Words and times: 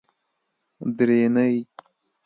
درېنۍ 0.97 1.55